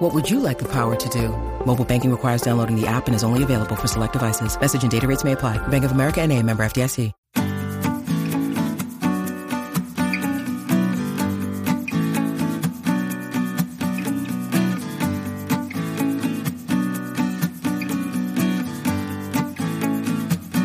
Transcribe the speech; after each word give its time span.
What 0.00 0.14
would 0.14 0.30
you 0.30 0.40
like 0.40 0.58
the 0.58 0.68
power 0.72 0.96
to 0.96 1.08
do? 1.10 1.28
Mobile 1.66 1.84
banking 1.84 2.10
requires 2.10 2.40
downloading 2.40 2.74
the 2.74 2.86
app 2.86 3.06
and 3.06 3.14
is 3.14 3.22
only 3.22 3.42
available 3.42 3.76
for 3.76 3.86
select 3.86 4.14
devices. 4.14 4.58
Message 4.58 4.82
and 4.82 4.90
data 4.90 5.06
rates 5.06 5.24
may 5.24 5.32
apply. 5.32 5.58
Bank 5.68 5.84
of 5.84 5.92
America 5.92 6.22
and 6.22 6.32
a 6.32 6.42
member 6.42 6.62
FDIC. 6.62 7.12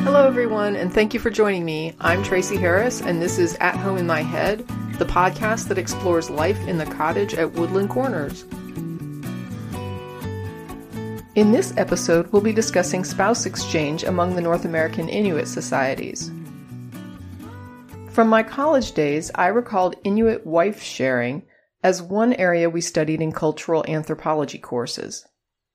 Hello, 0.06 0.26
everyone, 0.26 0.78
and 0.78 0.94
thank 0.94 1.14
you 1.14 1.20
for 1.20 1.30
joining 1.30 1.66
me. 1.66 1.94
I'm 2.00 2.24
Tracie 2.24 2.56
Harris, 2.56 3.02
and 3.02 3.22
this 3.22 3.38
is 3.38 3.58
At 3.60 3.76
Home 3.76 3.98
in 3.98 4.08
My 4.08 4.22
Head, 4.22 4.66
the 4.98 5.06
podcast 5.06 5.68
that 5.68 5.78
explores 5.78 6.30
life 6.30 6.66
in 6.70 6.78
the 6.78 6.86
cottage 6.86 7.34
at 7.34 7.52
Woodland 7.52 7.90
Corners. 7.90 8.46
In 11.36 11.52
this 11.52 11.74
episode, 11.76 12.28
we'll 12.32 12.42
be 12.42 12.54
discussing 12.54 13.04
spouse 13.04 13.46
exchange 13.46 14.06
among 14.06 14.36
the 14.36 14.42
North 14.42 14.64
American 14.64 15.10
Inuit 15.10 15.50
societies. 15.50 16.32
From 18.10 18.30
my 18.30 18.42
college 18.42 18.94
days, 18.94 19.32
I 19.36 19.48
recalled 19.48 19.98
Inuit 20.06 20.48
wife 20.48 20.82
sharing 20.82 21.44
as 21.84 22.02
one 22.02 22.32
area 22.36 22.70
we 22.70 22.80
studied 22.80 23.22
in 23.22 23.34
cultural 23.34 23.84
anthropology 23.86 24.58
courses. 24.58 25.28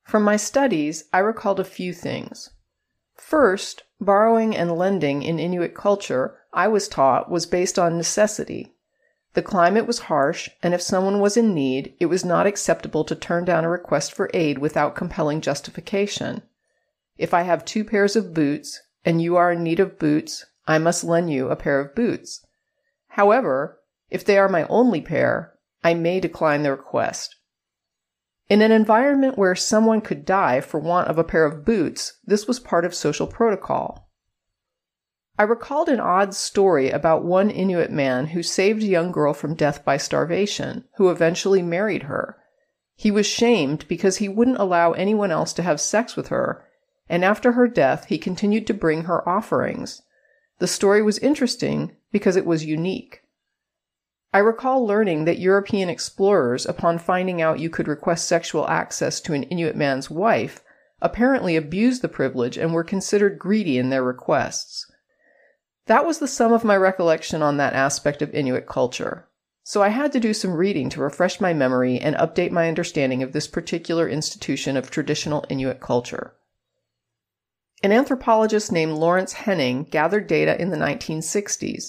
From 0.05 0.23
my 0.23 0.39
studies, 0.39 1.05
I 1.13 1.19
recalled 1.19 1.61
a 1.61 1.65
few 1.65 1.93
things. 1.93 2.49
First, 3.19 3.83
borrowing 4.01 4.57
and 4.57 4.73
lending 4.73 5.23
in 5.23 5.39
Inuit 5.39 5.75
culture, 5.75 6.39
I 6.55 6.69
was 6.69 6.89
taught, 6.89 7.31
was 7.31 7.45
based 7.45 7.79
on 7.79 7.99
necessity. 7.99 8.77
The 9.35 9.43
climate 9.43 9.87
was 9.87 10.01
harsh, 10.01 10.49
and 10.63 10.75
if 10.75 10.83
someone 10.83 11.21
was 11.21 11.37
in 11.37 11.55
need, 11.55 11.95
it 12.01 12.07
was 12.07 12.25
not 12.25 12.47
acceptable 12.47 13.05
to 13.05 13.15
turn 13.15 13.45
down 13.45 13.65
a 13.65 13.71
request 13.71 14.13
for 14.13 14.31
aid 14.35 14.59
without 14.59 14.97
compelling 14.97 15.41
justification. 15.41 16.43
If 17.17 17.33
I 17.33 17.43
have 17.43 17.65
two 17.65 17.85
pairs 17.85 18.17
of 18.17 18.35
boots, 18.35 18.81
and 19.05 19.23
you 19.23 19.37
are 19.37 19.53
in 19.53 19.63
need 19.63 19.79
of 19.79 19.99
boots, 19.99 20.47
I 20.67 20.79
must 20.79 21.05
lend 21.05 21.33
you 21.33 21.49
a 21.49 21.57
pair 21.57 21.81
of 21.81 21.95
boots. 21.95 22.45
However, 23.09 23.79
if 24.11 24.25
they 24.25 24.37
are 24.37 24.49
my 24.49 24.65
only 24.65 25.01
pair, 25.01 25.55
I 25.85 25.95
may 25.95 26.19
decline 26.19 26.63
the 26.63 26.73
request. 26.73 27.37
In 28.49 28.63
an 28.63 28.73
environment 28.73 29.39
where 29.39 29.55
someone 29.55 30.01
could 30.01 30.25
die 30.25 30.61
for 30.61 30.81
want 30.81 31.07
of 31.07 31.19
a 31.19 31.25
pair 31.25 31.45
of 31.45 31.65
boots, 31.65 32.19
this 32.25 32.49
was 32.49 32.59
part 32.59 32.85
of 32.85 32.95
social 32.95 33.29
protocol. 33.29 34.10
I 35.41 35.45
recalled 35.45 35.89
an 35.89 36.01
odd 36.01 36.35
story 36.35 36.91
about 36.91 37.25
one 37.25 37.49
Inuit 37.49 37.91
man 37.91 38.27
who 38.27 38.43
saved 38.43 38.83
a 38.83 38.87
young 38.87 39.11
girl 39.11 39.33
from 39.33 39.55
death 39.55 39.83
by 39.87 39.97
starvation, 39.97 40.85
who 40.97 41.09
eventually 41.09 41.63
married 41.63 42.03
her. 42.03 42.37
He 42.95 43.11
was 43.11 43.25
shamed 43.25 43.89
because 43.89 44.19
he 44.19 44.29
wouldn't 44.29 44.59
allow 44.59 44.93
anyone 44.93 45.31
else 45.31 45.55
to 45.55 45.63
have 45.63 45.81
sex 45.81 46.15
with 46.15 46.29
her, 46.29 46.63
and 47.09 47.25
after 47.25 47.53
her 47.53 47.67
death, 47.69 48.05
he 48.05 48.19
continued 48.19 48.67
to 48.67 48.75
bring 48.75 49.05
her 49.05 49.27
offerings. 49.27 50.03
The 50.59 50.67
story 50.67 51.01
was 51.01 51.19
interesting 51.21 51.97
because 52.13 52.37
it 52.37 52.45
was 52.45 52.67
unique. 52.67 53.23
I 54.35 54.41
recall 54.41 54.87
learning 54.87 55.25
that 55.25 55.39
European 55.39 55.89
explorers, 55.89 56.67
upon 56.67 56.99
finding 56.99 57.41
out 57.41 57.61
you 57.61 57.71
could 57.71 57.89
request 57.89 58.29
sexual 58.29 58.69
access 58.69 59.23
to 59.23 59.33
an 59.33 59.45
Inuit 59.45 59.75
man's 59.75 60.11
wife, 60.11 60.63
apparently 61.01 61.57
abused 61.57 62.03
the 62.03 62.09
privilege 62.09 62.59
and 62.59 62.75
were 62.75 62.85
considered 62.85 63.39
greedy 63.39 63.79
in 63.79 63.89
their 63.89 64.05
requests. 64.05 64.87
That 65.91 66.07
was 66.07 66.21
the 66.21 66.29
sum 66.29 66.53
of 66.53 66.63
my 66.63 66.77
recollection 66.77 67.43
on 67.43 67.57
that 67.57 67.73
aspect 67.73 68.23
of 68.23 68.33
Inuit 68.33 68.65
culture. 68.65 69.27
So 69.65 69.83
I 69.83 69.89
had 69.89 70.13
to 70.13 70.21
do 70.21 70.33
some 70.33 70.55
reading 70.55 70.89
to 70.91 71.01
refresh 71.01 71.41
my 71.41 71.53
memory 71.53 71.99
and 71.99 72.15
update 72.15 72.53
my 72.53 72.69
understanding 72.69 73.25
of 73.25 73.33
this 73.33 73.49
particular 73.49 74.09
institution 74.09 74.77
of 74.77 74.89
traditional 74.89 75.45
Inuit 75.49 75.81
culture. 75.81 76.37
An 77.83 77.91
anthropologist 77.91 78.71
named 78.71 78.93
Lawrence 78.93 79.35
Hennigh 79.35 79.91
gathered 79.91 80.29
data 80.29 80.63
in 80.63 80.71
the 80.71 80.77
1960s. 80.77 81.87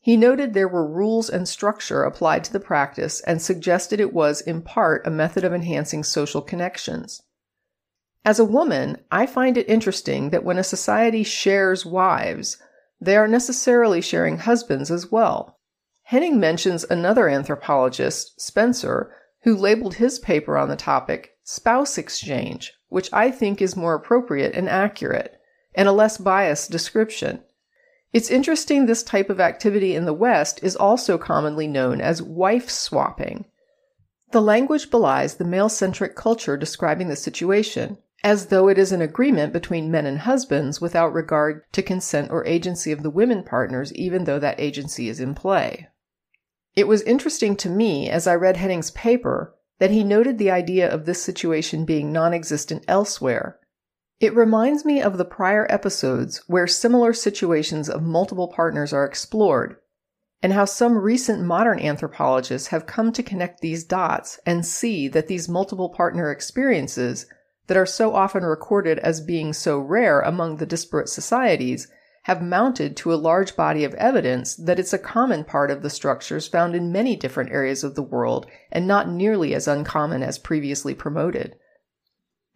He 0.00 0.16
noted 0.16 0.54
there 0.54 0.66
were 0.66 0.90
rules 0.90 1.28
and 1.28 1.46
structure 1.46 2.04
applied 2.04 2.42
to 2.44 2.52
the 2.54 2.58
practice 2.58 3.20
and 3.20 3.42
suggested 3.42 4.00
it 4.00 4.14
was, 4.14 4.40
in 4.40 4.62
part, 4.62 5.06
a 5.06 5.10
method 5.10 5.44
of 5.44 5.52
enhancing 5.52 6.04
social 6.04 6.40
connections. 6.40 7.20
As 8.24 8.38
a 8.38 8.46
woman, 8.46 8.96
I 9.12 9.26
find 9.26 9.58
it 9.58 9.68
interesting 9.68 10.30
that 10.30 10.42
when 10.42 10.56
a 10.56 10.64
society 10.64 11.22
shares 11.22 11.84
wives, 11.84 12.56
they 13.00 13.16
are 13.16 13.28
necessarily 13.28 14.00
sharing 14.00 14.38
husbands 14.38 14.90
as 14.90 15.10
well. 15.12 15.58
Hennigh 16.10 16.36
mentions 16.36 16.84
another 16.84 17.28
anthropologist, 17.28 18.40
Spencer, 18.40 19.12
who 19.42 19.56
labeled 19.56 19.94
his 19.94 20.18
paper 20.18 20.56
on 20.56 20.68
the 20.68 20.76
topic 20.76 21.32
spouse 21.42 21.96
exchange, 21.98 22.72
which 22.88 23.12
I 23.12 23.30
think 23.30 23.62
is 23.62 23.76
more 23.76 23.94
appropriate 23.94 24.54
and 24.54 24.68
accurate, 24.68 25.40
and 25.74 25.86
a 25.88 25.92
less 25.92 26.18
biased 26.18 26.70
description. 26.70 27.42
It's 28.12 28.30
interesting 28.30 28.86
this 28.86 29.02
type 29.02 29.30
of 29.30 29.40
activity 29.40 29.94
in 29.94 30.06
the 30.06 30.14
West 30.14 30.60
is 30.62 30.74
also 30.74 31.18
commonly 31.18 31.66
known 31.66 32.00
as 32.00 32.22
wife 32.22 32.70
swapping. 32.70 33.44
The 34.32 34.40
language 34.40 34.90
belies 34.90 35.34
the 35.34 35.44
male 35.44 35.68
centric 35.68 36.16
culture 36.16 36.56
describing 36.56 37.08
the 37.08 37.16
situation, 37.16 37.98
as 38.26 38.46
though 38.46 38.66
it 38.66 38.76
is 38.76 38.90
an 38.90 39.00
agreement 39.00 39.52
between 39.52 39.88
men 39.88 40.04
and 40.04 40.18
husbands 40.18 40.80
without 40.80 41.12
regard 41.12 41.62
to 41.70 41.80
consent 41.80 42.28
or 42.28 42.44
agency 42.44 42.90
of 42.90 43.04
the 43.04 43.08
women 43.08 43.44
partners, 43.44 43.92
even 43.94 44.24
though 44.24 44.40
that 44.40 44.58
agency 44.58 45.08
is 45.08 45.20
in 45.20 45.32
play. 45.32 45.86
It 46.74 46.88
was 46.88 47.02
interesting 47.02 47.54
to 47.54 47.70
me 47.70 48.10
as 48.10 48.26
I 48.26 48.34
read 48.34 48.56
Hennigh's 48.56 48.90
paper 48.90 49.54
that 49.78 49.92
he 49.92 50.02
noted 50.02 50.38
the 50.38 50.50
idea 50.50 50.92
of 50.92 51.06
this 51.06 51.22
situation 51.22 51.84
being 51.84 52.12
non 52.12 52.34
existent 52.34 52.84
elsewhere. 52.88 53.60
It 54.18 54.34
reminds 54.34 54.84
me 54.84 55.00
of 55.00 55.18
the 55.18 55.24
prior 55.24 55.64
episodes 55.70 56.42
where 56.48 56.66
similar 56.66 57.12
situations 57.12 57.88
of 57.88 58.02
multiple 58.02 58.48
partners 58.48 58.92
are 58.92 59.04
explored, 59.04 59.76
and 60.42 60.52
how 60.52 60.64
some 60.64 60.98
recent 60.98 61.44
modern 61.44 61.78
anthropologists 61.78 62.68
have 62.68 62.86
come 62.86 63.12
to 63.12 63.22
connect 63.22 63.60
these 63.60 63.84
dots 63.84 64.40
and 64.44 64.66
see 64.66 65.06
that 65.06 65.28
these 65.28 65.48
multiple 65.48 65.90
partner 65.90 66.32
experiences 66.32 67.26
that 67.66 67.76
are 67.76 67.86
so 67.86 68.14
often 68.14 68.44
recorded 68.44 68.98
as 69.00 69.20
being 69.20 69.52
so 69.52 69.78
rare 69.78 70.20
among 70.20 70.56
the 70.56 70.66
disparate 70.66 71.08
societies 71.08 71.88
have 72.24 72.42
mounted 72.42 72.96
to 72.96 73.12
a 73.12 73.14
large 73.14 73.54
body 73.54 73.84
of 73.84 73.94
evidence 73.94 74.56
that 74.56 74.80
it's 74.80 74.92
a 74.92 74.98
common 74.98 75.44
part 75.44 75.70
of 75.70 75.82
the 75.82 75.90
structures 75.90 76.48
found 76.48 76.74
in 76.74 76.90
many 76.90 77.14
different 77.14 77.52
areas 77.52 77.84
of 77.84 77.94
the 77.94 78.02
world 78.02 78.46
and 78.72 78.84
not 78.84 79.08
nearly 79.08 79.54
as 79.54 79.68
uncommon 79.68 80.24
as 80.24 80.38
previously 80.38 80.92
promoted. 80.92 81.54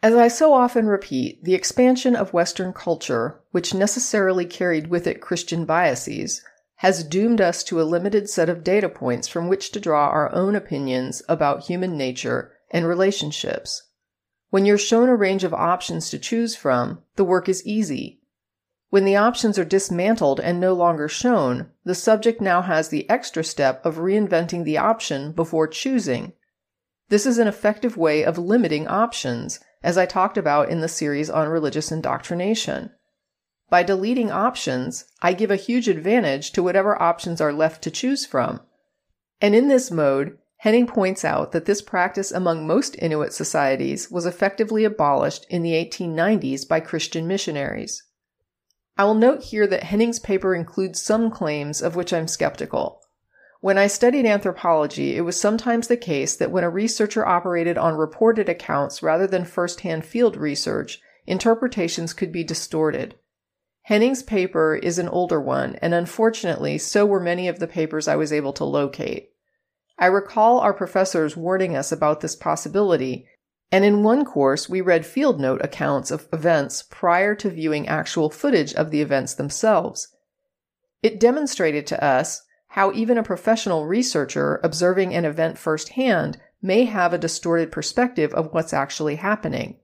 As 0.02 0.14
I 0.14 0.28
so 0.28 0.54
often 0.54 0.86
repeat, 0.86 1.44
the 1.44 1.54
expansion 1.54 2.16
of 2.16 2.32
Western 2.32 2.72
culture, 2.72 3.42
which 3.52 3.74
necessarily 3.74 4.44
carried 4.44 4.88
with 4.88 5.06
it 5.06 5.20
Christian 5.20 5.66
biases, 5.66 6.42
has 6.76 7.04
doomed 7.04 7.40
us 7.40 7.62
to 7.62 7.80
a 7.80 7.84
limited 7.84 8.28
set 8.28 8.48
of 8.48 8.64
data 8.64 8.88
points 8.88 9.28
from 9.28 9.48
which 9.48 9.70
to 9.70 9.78
draw 9.78 10.08
our 10.08 10.34
own 10.34 10.56
opinions 10.56 11.22
about 11.28 11.66
human 11.66 11.96
nature 11.96 12.52
and 12.70 12.88
relationships. 12.88 13.82
When 14.50 14.66
you're 14.66 14.78
shown 14.78 15.08
a 15.08 15.16
range 15.16 15.44
of 15.44 15.54
options 15.54 16.10
to 16.10 16.18
choose 16.18 16.54
from, 16.54 17.02
the 17.16 17.24
work 17.24 17.48
is 17.48 17.66
easy 17.66 18.20
when 18.90 19.04
the 19.04 19.16
options 19.16 19.56
are 19.56 19.64
dismantled 19.64 20.40
and 20.40 20.58
no 20.58 20.74
longer 20.74 21.08
shown, 21.08 21.70
the 21.84 21.94
subject 21.94 22.40
now 22.40 22.60
has 22.62 22.88
the 22.88 23.08
extra 23.08 23.44
step 23.44 23.86
of 23.86 23.96
reinventing 23.98 24.64
the 24.64 24.78
option 24.78 25.30
before 25.30 25.68
choosing. 25.68 26.32
This 27.08 27.24
is 27.24 27.38
an 27.38 27.46
effective 27.46 27.96
way 27.96 28.24
of 28.24 28.36
limiting 28.36 28.88
options, 28.88 29.60
as 29.82 29.96
I 29.96 30.06
talked 30.06 30.36
about 30.36 30.68
in 30.68 30.80
the 30.80 30.88
series 30.88 31.30
on 31.30 31.48
religious 31.48 31.92
indoctrination. 31.92 32.90
By 33.70 33.84
deleting 33.84 34.32
options, 34.32 35.04
I 35.22 35.34
give 35.34 35.52
a 35.52 35.56
huge 35.56 35.86
advantage 35.86 36.50
to 36.52 36.62
whatever 36.62 37.00
options 37.00 37.40
are 37.40 37.52
left 37.52 37.82
to 37.82 37.92
choose 37.92 38.26
from. 38.26 38.60
And 39.40 39.54
in 39.54 39.68
this 39.68 39.92
mode, 39.92 40.36
Hennigh 40.64 40.86
points 40.86 41.24
out 41.24 41.52
that 41.52 41.64
this 41.64 41.80
practice 41.80 42.30
among 42.30 42.66
most 42.66 42.94
Inuit 42.98 43.32
societies 43.32 44.10
was 44.10 44.26
effectively 44.26 44.84
abolished 44.84 45.46
in 45.48 45.62
the 45.62 45.72
1890s 45.72 46.68
by 46.68 46.80
Christian 46.80 47.26
missionaries. 47.26 48.02
I 48.98 49.04
will 49.04 49.14
note 49.14 49.44
here 49.44 49.66
that 49.66 49.84
Hennigh's 49.84 50.18
paper 50.18 50.54
includes 50.54 51.00
some 51.00 51.30
claims 51.30 51.80
of 51.80 51.96
which 51.96 52.12
I'm 52.12 52.28
skeptical. 52.28 53.00
When 53.60 53.78
I 53.78 53.86
studied 53.86 54.26
anthropology, 54.26 55.16
it 55.16 55.22
was 55.22 55.40
sometimes 55.40 55.88
the 55.88 55.96
case 55.96 56.36
that 56.36 56.50
when 56.50 56.64
a 56.64 56.70
researcher 56.70 57.26
operated 57.26 57.78
on 57.78 57.94
reported 57.94 58.50
accounts 58.50 59.02
rather 59.02 59.26
than 59.26 59.46
first-hand 59.46 60.04
field 60.04 60.36
research, 60.36 61.00
interpretations 61.26 62.12
could 62.12 62.32
be 62.32 62.44
distorted. 62.44 63.14
Hennigh's 63.88 64.22
paper 64.22 64.76
is 64.76 64.98
an 64.98 65.08
older 65.08 65.40
one, 65.40 65.76
and 65.76 65.94
unfortunately, 65.94 66.76
so 66.76 67.06
were 67.06 67.20
many 67.20 67.48
of 67.48 67.58
the 67.58 67.66
papers 67.66 68.06
I 68.06 68.16
was 68.16 68.32
able 68.32 68.52
to 68.54 68.64
locate. 68.64 69.29
I 70.00 70.06
recall 70.06 70.60
our 70.60 70.72
professors 70.72 71.36
warning 71.36 71.76
us 71.76 71.92
about 71.92 72.22
this 72.22 72.34
possibility, 72.34 73.26
and 73.70 73.84
in 73.84 74.02
one 74.02 74.24
course 74.24 74.66
we 74.66 74.80
read 74.80 75.04
field 75.04 75.38
note 75.38 75.60
accounts 75.62 76.10
of 76.10 76.26
events 76.32 76.82
prior 76.82 77.34
to 77.34 77.50
viewing 77.50 77.86
actual 77.86 78.30
footage 78.30 78.72
of 78.72 78.90
the 78.90 79.02
events 79.02 79.34
themselves. 79.34 80.08
It 81.02 81.20
demonstrated 81.20 81.86
to 81.88 82.02
us 82.02 82.42
how 82.68 82.92
even 82.92 83.18
a 83.18 83.22
professional 83.22 83.86
researcher 83.86 84.58
observing 84.64 85.14
an 85.14 85.26
event 85.26 85.58
firsthand 85.58 86.40
may 86.62 86.84
have 86.84 87.12
a 87.12 87.18
distorted 87.18 87.70
perspective 87.70 88.32
of 88.32 88.54
what's 88.54 88.72
actually 88.72 89.16
happening. 89.16 89.80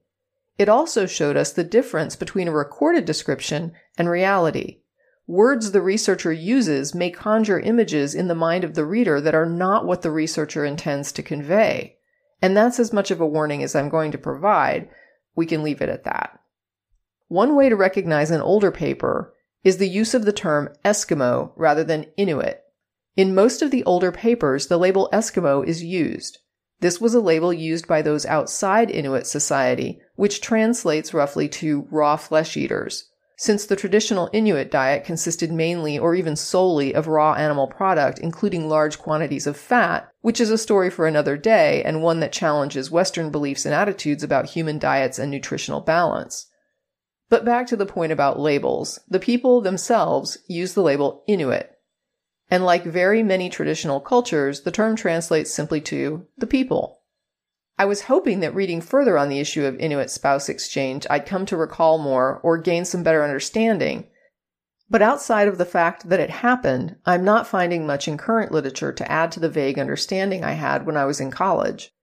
It 0.57 0.67
also 0.67 1.05
showed 1.05 1.37
us 1.37 1.53
the 1.53 1.63
difference 1.63 2.15
between 2.15 2.47
a 2.47 2.51
recorded 2.51 3.05
description 3.05 3.73
and 3.99 4.09
reality. 4.09 4.79
Words 5.27 5.71
the 5.71 5.81
researcher 5.81 6.31
uses 6.31 6.95
may 6.95 7.11
conjure 7.11 7.59
images 7.59 8.15
in 8.15 8.29
the 8.29 8.35
mind 8.35 8.63
of 8.63 8.75
the 8.75 8.85
reader 8.85 9.19
that 9.19 9.35
are 9.35 9.45
not 9.45 9.85
what 9.85 10.01
the 10.01 10.09
researcher 10.09 10.63
intends 10.63 11.11
to 11.11 11.21
convey. 11.21 11.97
And 12.41 12.55
that's 12.55 12.79
as 12.79 12.93
much 12.93 13.11
of 13.11 13.19
a 13.19 13.27
warning 13.27 13.61
as 13.61 13.75
I'm 13.75 13.89
going 13.89 14.11
to 14.11 14.17
provide. 14.17 14.89
We 15.35 15.45
can 15.45 15.63
leave 15.63 15.81
it 15.81 15.89
at 15.89 16.05
that. 16.05 16.39
One 17.27 17.57
way 17.57 17.67
to 17.67 17.75
recognize 17.75 18.31
an 18.31 18.39
older 18.39 18.71
paper 18.71 19.33
is 19.65 19.77
the 19.77 19.89
use 19.89 20.13
of 20.13 20.23
the 20.23 20.31
term 20.31 20.69
Eskimo 20.85 21.51
rather 21.57 21.83
than 21.83 22.05
Inuit. 22.15 22.63
In 23.17 23.35
most 23.35 23.61
of 23.61 23.69
the 23.69 23.83
older 23.83 24.13
papers, 24.13 24.67
the 24.67 24.77
label 24.77 25.09
Eskimo 25.11 25.65
is 25.65 25.83
used. 25.83 26.37
This 26.79 27.01
was 27.01 27.13
a 27.13 27.19
label 27.19 27.51
used 27.51 27.85
by 27.85 28.01
those 28.01 28.25
outside 28.25 28.89
Inuit 28.89 29.27
society, 29.27 29.99
which 30.15 30.39
translates 30.39 31.13
roughly 31.13 31.49
to 31.49 31.85
raw 31.91 32.15
flesh 32.15 32.55
eaters. 32.55 33.09
Since 33.39 33.67
the 33.67 33.75
traditional 33.75 34.31
Inuit 34.33 34.71
diet 34.71 35.03
consisted 35.03 35.51
mainly 35.51 35.99
or 35.99 36.15
even 36.15 36.35
solely 36.35 36.95
of 36.95 37.07
raw 37.07 37.33
animal 37.33 37.67
product, 37.67 38.17
including 38.17 38.67
large 38.67 38.97
quantities 38.97 39.45
of 39.45 39.55
fat, 39.55 40.11
which 40.21 40.41
is 40.41 40.49
a 40.49 40.57
story 40.57 40.89
for 40.89 41.05
another 41.05 41.37
day 41.37 41.83
and 41.83 42.01
one 42.01 42.19
that 42.21 42.31
challenges 42.31 42.89
Western 42.89 43.29
beliefs 43.29 43.63
and 43.63 43.75
attitudes 43.75 44.23
about 44.23 44.47
human 44.49 44.79
diets 44.79 45.19
and 45.19 45.29
nutritional 45.29 45.81
balance. 45.81 46.47
But 47.29 47.45
back 47.45 47.67
to 47.67 47.75
the 47.75 47.85
point 47.85 48.11
about 48.11 48.39
labels. 48.39 48.99
The 49.07 49.19
people 49.19 49.61
themselves 49.61 50.39
use 50.47 50.73
the 50.73 50.81
label 50.81 51.23
Inuit, 51.27 51.77
and 52.49 52.65
like 52.65 52.85
very 52.85 53.21
many 53.21 53.49
traditional 53.49 53.99
cultures, 53.99 54.61
the 54.61 54.71
term 54.71 54.95
translates 54.95 55.53
simply 55.53 55.79
to 55.81 56.25
the 56.37 56.47
people. 56.47 56.96
I 57.79 57.85
was 57.85 58.01
hoping 58.01 58.39
that 58.39 58.55
reading 58.55 58.81
further 58.81 59.19
on 59.19 59.29
the 59.29 59.39
issue 59.39 59.63
of 59.63 59.79
Inuit 59.79 60.09
spouse 60.09 60.49
exchange, 60.49 61.05
I'd 61.11 61.27
come 61.27 61.45
to 61.45 61.55
recall 61.55 61.99
more 61.99 62.39
or 62.41 62.57
gain 62.57 62.85
some 62.85 63.03
better 63.03 63.23
understanding. 63.23 64.07
But 64.89 65.03
outside 65.03 65.47
of 65.47 65.59
the 65.59 65.65
fact 65.65 66.09
that 66.09 66.19
it 66.19 66.31
happened, 66.31 66.95
I'm 67.05 67.23
not 67.23 67.45
finding 67.45 67.85
much 67.85 68.07
in 68.07 68.17
current 68.17 68.51
literature 68.51 68.91
to 68.93 69.11
add 69.11 69.31
to 69.33 69.39
the 69.39 69.49
vague 69.49 69.77
understanding 69.77 70.43
I 70.43 70.53
had 70.53 70.87
when 70.87 70.97
I 70.97 71.05
was 71.05 71.19
in 71.19 71.29
college. 71.29 71.93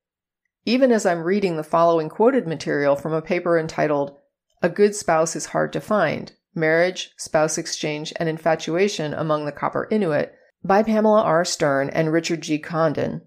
Even 0.64 0.92
as 0.92 1.04
I'm 1.04 1.24
reading 1.24 1.56
the 1.56 1.64
following 1.64 2.08
quoted 2.08 2.46
material 2.46 2.94
from 2.94 3.12
a 3.12 3.20
paper 3.20 3.58
entitled 3.58 4.16
A 4.62 4.68
Good 4.68 4.94
Spouse 4.94 5.34
is 5.34 5.46
Hard 5.46 5.72
to 5.72 5.80
Find 5.80 6.32
Marriage, 6.54 7.10
Spouse 7.16 7.58
Exchange, 7.58 8.12
and 8.20 8.28
Infatuation 8.28 9.12
Among 9.12 9.44
the 9.44 9.50
Copper 9.50 9.88
Inuit 9.90 10.36
by 10.62 10.84
Pamela 10.84 11.22
R. 11.22 11.44
Stern 11.44 11.90
and 11.90 12.12
Richard 12.12 12.42
G. 12.42 12.60
Condon. 12.60 13.22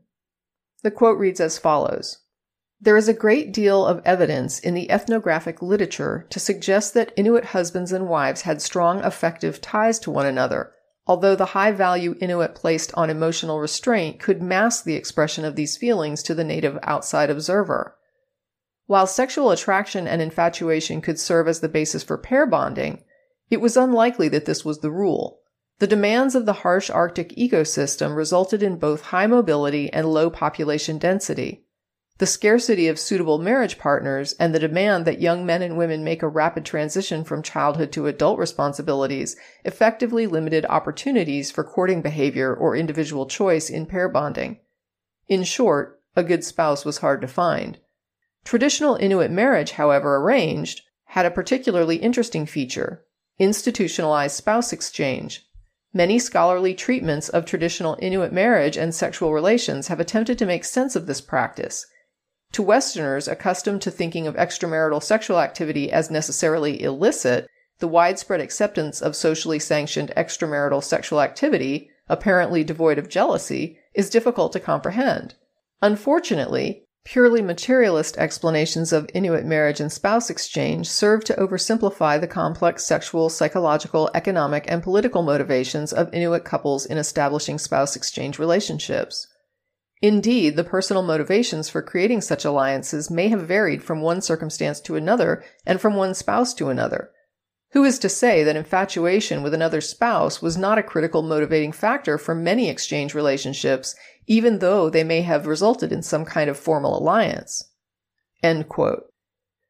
The 0.83 0.91
quote 0.91 1.19
reads 1.19 1.41
as 1.41 1.57
follows 1.57 2.19
There 2.79 2.97
is 2.97 3.07
a 3.07 3.13
great 3.13 3.51
deal 3.51 3.85
of 3.85 4.03
evidence 4.05 4.59
in 4.59 4.75
the 4.75 4.91
ethnographic 4.91 5.63
literature 5.63 6.27
to 6.29 6.39
suggest 6.39 6.93
that 6.93 7.11
Inuit 7.17 7.45
husbands 7.45 7.91
and 7.91 8.07
wives 8.07 8.43
had 8.43 8.61
strong 8.61 9.01
affective 9.01 9.61
ties 9.61 9.97
to 9.99 10.11
one 10.11 10.27
another, 10.27 10.73
although 11.07 11.35
the 11.35 11.47
high 11.47 11.71
value 11.71 12.15
Inuit 12.21 12.53
placed 12.53 12.93
on 12.93 13.09
emotional 13.09 13.59
restraint 13.59 14.19
could 14.19 14.43
mask 14.43 14.83
the 14.83 14.95
expression 14.95 15.43
of 15.43 15.55
these 15.55 15.75
feelings 15.75 16.21
to 16.23 16.35
the 16.35 16.43
native 16.43 16.77
outside 16.83 17.31
observer. 17.31 17.95
While 18.85 19.07
sexual 19.07 19.49
attraction 19.49 20.07
and 20.07 20.21
infatuation 20.21 21.01
could 21.01 21.19
serve 21.19 21.47
as 21.47 21.61
the 21.61 21.69
basis 21.69 22.03
for 22.03 22.17
pair 22.17 22.45
bonding, 22.45 23.03
it 23.49 23.59
was 23.59 23.75
unlikely 23.75 24.29
that 24.29 24.45
this 24.45 24.63
was 24.63 24.79
the 24.79 24.91
rule. 24.91 25.39
The 25.79 25.87
demands 25.87 26.35
of 26.35 26.45
the 26.45 26.53
harsh 26.53 26.91
Arctic 26.91 27.29
ecosystem 27.35 28.15
resulted 28.15 28.61
in 28.61 28.77
both 28.77 29.01
high 29.01 29.27
mobility 29.27 29.91
and 29.91 30.13
low 30.13 30.29
population 30.29 30.99
density. 30.99 31.65
The 32.19 32.25
scarcity 32.25 32.87
of 32.87 32.99
suitable 32.99 33.37
marriage 33.37 33.77
partners 33.77 34.33
and 34.39 34.53
the 34.53 34.59
demand 34.59 35.05
that 35.05 35.21
young 35.21 35.45
men 35.45 35.61
and 35.61 35.77
women 35.77 36.03
make 36.03 36.23
a 36.23 36.27
rapid 36.27 36.65
transition 36.65 37.23
from 37.23 37.43
childhood 37.43 37.91
to 37.91 38.07
adult 38.07 38.39
responsibilities 38.39 39.35
effectively 39.63 40.25
limited 40.25 40.65
opportunities 40.67 41.51
for 41.51 41.63
courting 41.63 42.01
behavior 42.01 42.55
or 42.55 42.75
individual 42.75 43.27
choice 43.27 43.69
in 43.69 43.85
pair 43.85 44.09
bonding. 44.09 44.59
In 45.27 45.43
short, 45.43 46.01
a 46.15 46.23
good 46.23 46.43
spouse 46.43 46.85
was 46.85 46.97
hard 46.99 47.21
to 47.21 47.27
find. 47.27 47.77
Traditional 48.43 48.95
Inuit 48.95 49.29
marriage, 49.29 49.73
however 49.73 50.15
arranged, 50.15 50.81
had 51.05 51.27
a 51.27 51.31
particularly 51.31 51.97
interesting 51.97 52.47
feature 52.47 53.03
institutionalized 53.37 54.35
spouse 54.35 54.73
exchange. 54.73 55.45
Many 55.93 56.17
scholarly 56.17 56.73
treatments 56.73 57.29
of 57.29 57.45
traditional 57.45 57.95
Inuit 58.01 58.33
marriage 58.33 58.75
and 58.75 58.95
sexual 58.95 59.33
relations 59.33 59.89
have 59.89 59.99
attempted 59.99 60.39
to 60.39 60.47
make 60.47 60.65
sense 60.65 60.95
of 60.95 61.05
this 61.05 61.21
practice. 61.21 61.85
To 62.53 62.63
Westerners 62.63 63.27
accustomed 63.27 63.81
to 63.83 63.91
thinking 63.91 64.27
of 64.27 64.35
extramarital 64.35 65.03
sexual 65.03 65.39
activity 65.39 65.91
as 65.91 66.09
necessarily 66.09 66.81
illicit, 66.81 67.47
the 67.79 67.87
widespread 67.87 68.41
acceptance 68.41 69.01
of 69.01 69.15
socially 69.15 69.59
sanctioned 69.59 70.11
extramarital 70.17 70.83
sexual 70.83 71.21
activity, 71.21 71.89
apparently 72.09 72.63
devoid 72.63 72.97
of 72.97 73.09
jealousy, 73.09 73.77
is 73.93 74.09
difficult 74.09 74.53
to 74.53 74.59
comprehend. 74.59 75.35
Unfortunately, 75.81 76.87
Purely 77.07 77.41
materialist 77.41 78.17
explanations 78.17 78.91
of 78.91 79.09
Inuit 79.13 79.45
marriage 79.45 79.79
and 79.79 79.89
spouse 79.89 80.29
exchange 80.29 80.89
serve 80.89 81.23
to 81.23 81.33
oversimplify 81.35 82.19
the 82.19 82.27
complex 82.27 82.85
sexual, 82.85 83.29
psychological, 83.29 84.11
economic, 84.13 84.65
and 84.67 84.83
political 84.83 85.23
motivations 85.23 85.93
of 85.93 86.13
Inuit 86.13 86.43
couples 86.43 86.85
in 86.85 86.97
establishing 86.97 87.59
spouse 87.59 87.95
exchange 87.95 88.37
relationships. 88.37 89.26
Indeed, 90.01 90.55
the 90.55 90.63
personal 90.63 91.01
motivations 91.01 91.69
for 91.69 91.81
creating 91.81 92.21
such 92.21 92.45
alliances 92.45 93.09
may 93.09 93.29
have 93.29 93.47
varied 93.47 93.83
from 93.83 94.01
one 94.01 94.21
circumstance 94.21 94.79
to 94.81 94.95
another 94.95 95.43
and 95.65 95.81
from 95.81 95.95
one 95.95 96.13
spouse 96.13 96.53
to 96.55 96.69
another. 96.69 97.11
Who 97.71 97.83
is 97.83 97.99
to 97.99 98.09
say 98.09 98.43
that 98.43 98.55
infatuation 98.55 99.43
with 99.43 99.53
another 99.53 99.81
spouse 99.81 100.41
was 100.41 100.57
not 100.57 100.77
a 100.77 100.83
critical 100.83 101.21
motivating 101.21 101.71
factor 101.71 102.17
for 102.17 102.33
many 102.35 102.69
exchange 102.69 103.13
relationships 103.13 103.95
even 104.27 104.59
though 104.59 104.89
they 104.89 105.03
may 105.03 105.21
have 105.21 105.47
resulted 105.47 105.91
in 105.91 106.03
some 106.03 106.25
kind 106.25 106.49
of 106.49 106.59
formal 106.59 106.97
alliance. 106.97 107.71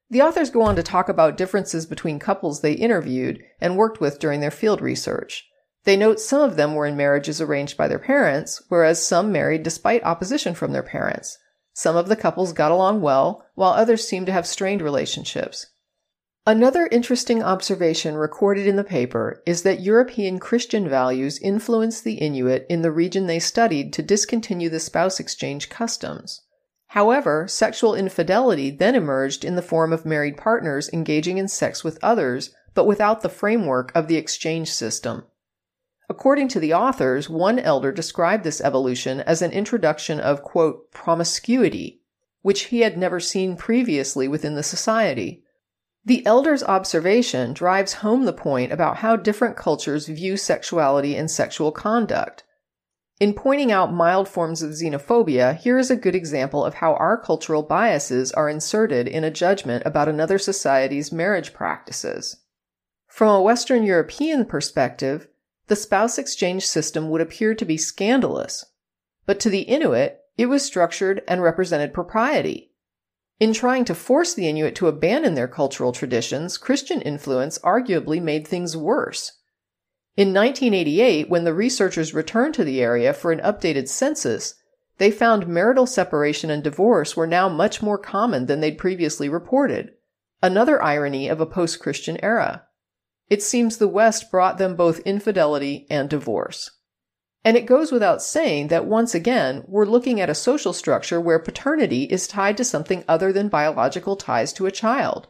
The 0.09 0.21
authors 0.21 0.49
go 0.49 0.61
on 0.61 0.75
to 0.75 0.83
talk 0.83 1.09
about 1.09 1.37
differences 1.37 1.85
between 1.85 2.19
couples 2.19 2.61
they 2.61 2.73
interviewed 2.73 3.43
and 3.59 3.77
worked 3.77 3.99
with 4.01 4.19
during 4.19 4.39
their 4.39 4.51
field 4.51 4.81
research. 4.81 5.46
They 5.87 5.95
note 5.95 6.19
some 6.19 6.41
of 6.41 6.57
them 6.57 6.75
were 6.75 6.85
in 6.85 6.97
marriages 6.97 7.39
arranged 7.39 7.77
by 7.77 7.87
their 7.87 7.97
parents, 7.97 8.61
whereas 8.67 9.01
some 9.01 9.31
married 9.31 9.63
despite 9.63 10.03
opposition 10.03 10.53
from 10.53 10.73
their 10.73 10.83
parents. 10.83 11.37
Some 11.71 11.95
of 11.95 12.09
the 12.09 12.17
couples 12.17 12.51
got 12.51 12.73
along 12.73 12.99
well, 12.99 13.45
while 13.55 13.71
others 13.71 14.05
seemed 14.05 14.25
to 14.25 14.33
have 14.33 14.45
strained 14.45 14.81
relationships. 14.81 15.67
Another 16.45 16.89
interesting 16.91 17.41
observation 17.41 18.15
recorded 18.17 18.67
in 18.67 18.75
the 18.75 18.83
paper 18.83 19.41
is 19.45 19.63
that 19.63 19.79
European 19.79 20.39
Christian 20.39 20.89
values 20.89 21.39
influenced 21.39 22.03
the 22.03 22.15
Inuit 22.15 22.65
in 22.69 22.81
the 22.81 22.91
region 22.91 23.27
they 23.27 23.39
studied 23.39 23.93
to 23.93 24.01
discontinue 24.01 24.67
the 24.67 24.81
spouse 24.81 25.21
exchange 25.21 25.69
customs. 25.69 26.41
However, 26.87 27.47
sexual 27.47 27.95
infidelity 27.95 28.71
then 28.71 28.93
emerged 28.93 29.45
in 29.45 29.55
the 29.55 29.61
form 29.61 29.93
of 29.93 30.05
married 30.05 30.35
partners 30.35 30.89
engaging 30.91 31.37
in 31.37 31.47
sex 31.47 31.85
with 31.85 31.97
others, 32.03 32.53
but 32.73 32.85
without 32.85 33.21
the 33.21 33.29
framework 33.29 33.93
of 33.95 34.09
the 34.09 34.17
exchange 34.17 34.69
system. 34.69 35.23
According 36.09 36.47
to 36.49 36.59
the 36.59 36.73
authors, 36.73 37.29
one 37.29 37.59
elder 37.59 37.91
described 37.91 38.43
this 38.43 38.61
evolution 38.61 39.19
as 39.21 39.41
an 39.41 39.51
introduction 39.51 40.19
of, 40.19 40.41
quote, 40.41 40.91
promiscuity, 40.91 42.01
which 42.41 42.65
he 42.65 42.79
had 42.79 42.97
never 42.97 43.19
seen 43.19 43.57
previously 43.57 44.27
within 44.27 44.55
the 44.55 44.63
society. 44.63 45.43
The 46.05 46.25
elder's 46.25 46.63
observation 46.63 47.51
drives 47.51 47.95
home 47.95 48.23
the 48.23 48.31
point 48.31 48.71
about 48.71 48.97
how 48.97 49.17
different 49.17 49.57
cultures 49.57 50.07
view 50.07 50.37
sexuality 50.37 51.17
and 51.17 51.29
sexual 51.29 51.73
conduct. 51.73 52.45
In 53.19 53.33
pointing 53.33 53.73
out 53.73 53.91
mild 53.91 54.29
forms 54.29 54.61
of 54.61 54.71
xenophobia, 54.71 55.57
here 55.57 55.77
is 55.77 55.91
a 55.91 55.97
good 55.97 56.15
example 56.15 56.63
of 56.63 56.75
how 56.75 56.93
our 56.93 57.17
cultural 57.19 57.63
biases 57.63 58.31
are 58.31 58.47
inserted 58.47 59.09
in 59.09 59.25
a 59.25 59.31
judgment 59.31 59.83
about 59.85 60.07
another 60.07 60.37
society's 60.37 61.11
marriage 61.11 61.51
practices. 61.51 62.37
From 63.07 63.35
a 63.35 63.41
Western 63.41 63.83
European 63.83 64.45
perspective, 64.45 65.27
the 65.67 65.75
spouse 65.75 66.17
exchange 66.17 66.65
system 66.65 67.09
would 67.09 67.21
appear 67.21 67.53
to 67.53 67.65
be 67.65 67.77
scandalous, 67.77 68.65
but 69.25 69.39
to 69.41 69.49
the 69.49 69.61
Inuit, 69.61 70.19
it 70.37 70.47
was 70.47 70.63
structured 70.63 71.21
and 71.27 71.41
represented 71.41 71.93
propriety. 71.93 72.71
In 73.39 73.53
trying 73.53 73.85
to 73.85 73.95
force 73.95 74.33
the 74.33 74.47
Inuit 74.47 74.75
to 74.75 74.87
abandon 74.87 75.35
their 75.35 75.47
cultural 75.47 75.91
traditions, 75.91 76.57
Christian 76.57 77.01
influence 77.01 77.59
arguably 77.59 78.21
made 78.21 78.47
things 78.47 78.75
worse. 78.75 79.33
In 80.15 80.33
1988, 80.33 81.29
when 81.29 81.43
the 81.43 81.53
researchers 81.53 82.13
returned 82.13 82.55
to 82.55 82.63
the 82.63 82.81
area 82.81 83.13
for 83.13 83.31
an 83.31 83.39
updated 83.39 83.87
census, 83.87 84.55
they 84.97 85.11
found 85.11 85.47
marital 85.47 85.85
separation 85.85 86.49
and 86.49 86.63
divorce 86.63 87.15
were 87.15 87.27
now 87.27 87.47
much 87.47 87.83
more 87.83 87.99
common 87.99 88.47
than 88.47 88.59
they'd 88.59 88.79
previously 88.79 89.29
reported. 89.29 89.91
Another 90.41 90.81
irony 90.81 91.27
of 91.27 91.39
a 91.39 91.45
post 91.45 91.79
Christian 91.79 92.17
era. 92.23 92.66
It 93.29 93.43
seems 93.43 93.77
the 93.77 93.87
West 93.87 94.31
brought 94.31 94.57
them 94.57 94.75
both 94.75 94.99
infidelity 94.99 95.85
and 95.89 96.09
divorce. 96.09 96.71
And 97.43 97.55
it 97.55 97.65
goes 97.65 97.91
without 97.91 98.21
saying 98.21 98.67
that 98.69 98.85
once 98.85 99.15
again, 99.15 99.63
we're 99.67 99.85
looking 99.85 100.19
at 100.19 100.29
a 100.29 100.35
social 100.35 100.73
structure 100.73 101.19
where 101.21 101.39
paternity 101.39 102.03
is 102.03 102.27
tied 102.27 102.57
to 102.57 102.65
something 102.65 103.03
other 103.07 103.31
than 103.31 103.47
biological 103.47 104.15
ties 104.15 104.51
to 104.53 104.65
a 104.65 104.71
child. 104.71 105.27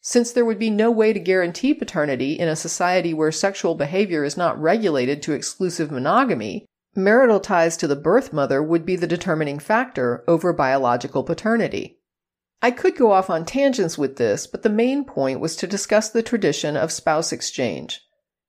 Since 0.00 0.32
there 0.32 0.44
would 0.44 0.60
be 0.60 0.70
no 0.70 0.90
way 0.92 1.12
to 1.12 1.18
guarantee 1.18 1.74
paternity 1.74 2.34
in 2.34 2.48
a 2.48 2.54
society 2.54 3.12
where 3.12 3.32
sexual 3.32 3.74
behavior 3.74 4.22
is 4.22 4.36
not 4.36 4.60
regulated 4.60 5.22
to 5.22 5.32
exclusive 5.32 5.90
monogamy, 5.90 6.66
marital 6.94 7.40
ties 7.40 7.76
to 7.78 7.88
the 7.88 7.96
birth 7.96 8.32
mother 8.32 8.62
would 8.62 8.86
be 8.86 8.94
the 8.94 9.08
determining 9.08 9.58
factor 9.58 10.22
over 10.28 10.52
biological 10.52 11.24
paternity. 11.24 11.98
I 12.62 12.70
could 12.70 12.96
go 12.96 13.12
off 13.12 13.28
on 13.28 13.44
tangents 13.44 13.98
with 13.98 14.16
this, 14.16 14.46
but 14.46 14.62
the 14.62 14.68
main 14.68 15.04
point 15.04 15.40
was 15.40 15.56
to 15.56 15.66
discuss 15.66 16.08
the 16.08 16.22
tradition 16.22 16.76
of 16.76 16.90
spouse 16.90 17.32
exchange. 17.32 18.00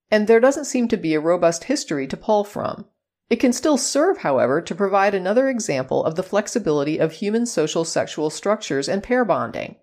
And 0.09 0.27
there 0.27 0.39
doesn't 0.39 0.65
seem 0.65 0.87
to 0.87 0.97
be 0.97 1.13
a 1.13 1.19
robust 1.19 1.65
history 1.65 2.07
to 2.07 2.17
pull 2.17 2.43
from. 2.43 2.85
It 3.29 3.41
can 3.41 3.51
still 3.51 3.77
serve, 3.77 4.19
however, 4.19 4.61
to 4.61 4.75
provide 4.75 5.13
another 5.13 5.49
example 5.49 6.03
of 6.05 6.15
the 6.15 6.23
flexibility 6.23 6.97
of 6.97 7.13
human 7.13 7.45
social 7.45 7.83
sexual 7.83 8.29
structures 8.29 8.87
and 8.87 9.03
pair 9.03 9.25
bonding. 9.25 9.75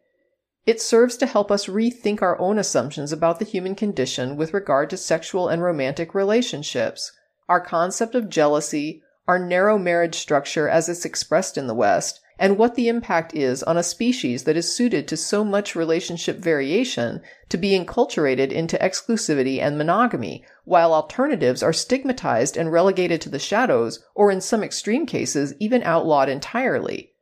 It 0.65 0.81
serves 0.81 1.19
to 1.19 1.27
help 1.27 1.51
us 1.51 1.67
rethink 1.67 2.23
our 2.23 2.39
own 2.39 2.59
assumptions 2.59 3.13
about 3.13 3.39
the 3.39 3.45
human 3.45 3.75
condition 3.75 4.37
with 4.37 4.55
regard 4.55 4.89
to 4.91 4.97
sexual 4.97 5.49
and 5.49 5.63
romantic 5.63 6.15
relationships, 6.15 7.13
our 7.51 7.61
concept 7.61 8.15
of 8.15 8.31
jealousy, 8.31 9.03
our 9.29 9.39
narrow 9.39 9.77
marriage 9.77 10.15
structure 10.15 10.67
as 10.67 10.89
it's 10.89 11.05
expressed 11.05 11.59
in 11.59 11.67
the 11.67 11.75
West, 11.75 12.21
and 12.39 12.59
what 12.59 12.75
the 12.75 12.89
impact 12.89 13.35
is 13.35 13.63
on 13.63 13.77
a 13.77 13.83
species 13.83 14.45
that 14.45 14.57
is 14.57 14.75
suited 14.75 15.07
to 15.07 15.17
so 15.17 15.45
much 15.45 15.77
relationship 15.77 16.39
variation 16.39 17.21
to 17.49 17.57
be 17.57 17.79
enculturated 17.79 18.51
into 18.51 18.77
exclusivity 18.79 19.61
and 19.61 19.79
monogamy, 19.79 20.45
while 20.65 20.93
alternatives 20.93 21.63
are 21.63 21.73
stigmatized 21.73 22.57
and 22.57 22.73
relegated 22.73 23.21
to 23.21 23.29
the 23.29 23.39
shadows, 23.39 24.05
or 24.15 24.31
in 24.31 24.41
some 24.41 24.65
extreme 24.65 25.07
cases, 25.07 25.55
even 25.61 25.83
outlawed 25.85 26.29
entirely. 26.29 27.13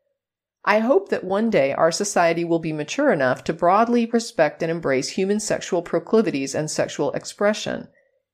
I 0.64 0.78
hope 0.78 1.09
that 1.09 1.25
one 1.25 1.50
day 1.50 1.73
our 1.73 1.90
society 1.90 2.45
will 2.45 2.61
be 2.61 2.73
mature 2.73 3.12
enough 3.12 3.42
to 3.45 3.52
broadly 3.52 4.07
respect 4.07 4.62
and 4.62 4.71
embrace 4.71 5.11
human 5.11 5.40
sexual 5.40 5.83
proclivities 5.83 6.54
and 6.54 6.71
sexual 6.71 7.11
expression. 7.12 7.88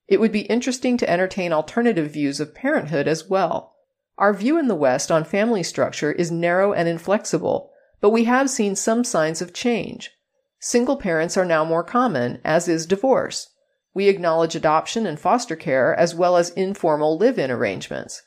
It 0.07 0.21
would 0.21 0.33
be 0.33 0.43
interesting 0.43 0.97
to 0.99 1.11
entertain 1.11 1.53
alternative 1.53 2.11
views 2.11 2.39
of 2.39 2.55
parenthood 2.55 3.09
as 3.09 3.29
well. 3.29 3.75
Our 4.19 4.35
view 4.35 4.59
in 4.59 4.67
the 4.67 4.75
West 4.75 5.13
on 5.13 5.23
family 5.23 5.63
structure 5.63 6.11
is 6.11 6.31
narrow 6.31 6.73
and 6.73 6.89
inflexible, 6.89 7.71
but 8.01 8.11
we 8.11 8.25
have 8.25 8.51
seen 8.51 8.75
some 8.75 9.05
signs 9.05 9.41
of 9.41 9.55
change. 9.55 10.11
Single 10.59 10.97
parents 10.97 11.37
are 11.37 11.45
now 11.45 11.65
more 11.65 11.85
common, 11.85 12.41
as 12.45 12.67
is 12.67 12.85
divorce. 12.85 13.49
We 13.95 14.09
acknowledge 14.09 14.57
adoption 14.57 15.07
and 15.07 15.21
foster 15.21 15.55
care 15.55 15.95
as 15.95 16.17
well 16.17 16.37
as 16.37 16.51
informal 16.51 17.17
live 17.17 17.39
in 17.39 17.51
arrangements. 17.51 18.23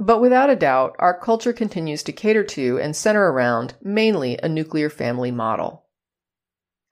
But 0.00 0.20
without 0.20 0.50
a 0.50 0.56
doubt, 0.56 0.96
our 0.98 1.16
culture 1.16 1.52
continues 1.52 2.02
to 2.02 2.12
cater 2.12 2.42
to 2.42 2.80
and 2.80 2.96
center 2.96 3.30
around 3.30 3.74
mainly 3.80 4.40
a 4.42 4.48
nuclear 4.48 4.90
family 4.90 5.30
model. 5.30 5.84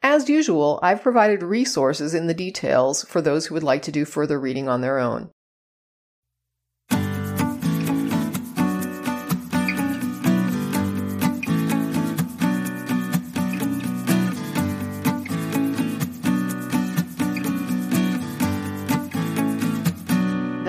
As 0.02 0.28
usual, 0.28 0.78
I've 0.82 1.02
provided 1.02 1.42
resources 1.42 2.14
in 2.14 2.28
the 2.28 2.34
details 2.34 3.04
for 3.04 3.20
those 3.20 3.46
who 3.46 3.54
would 3.54 3.64
like 3.64 3.82
to 3.82 3.92
do 3.92 4.04
further 4.04 4.38
reading 4.38 4.68
on 4.68 4.82
their 4.82 4.98
own. 4.98 5.30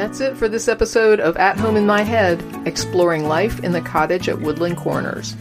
That's 0.01 0.19
it 0.19 0.35
for 0.35 0.49
this 0.49 0.67
episode 0.67 1.19
of 1.19 1.37
At 1.37 1.59
Home 1.59 1.75
in 1.77 1.85
My 1.85 2.01
Head, 2.01 2.43
exploring 2.65 3.27
life 3.27 3.59
in 3.59 3.71
the 3.71 3.81
cottage 3.81 4.27
at 4.27 4.41
Woodland 4.41 4.77
Corners. 4.77 5.35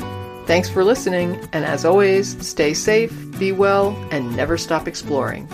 Thanks 0.45 0.69
for 0.69 0.85
listening, 0.85 1.41
and 1.55 1.65
as 1.65 1.87
always, 1.87 2.37
stay 2.47 2.75
safe, 2.75 3.11
be 3.39 3.53
well, 3.53 3.97
and 4.11 4.37
never 4.37 4.59
stop 4.59 4.87
exploring. 4.87 5.49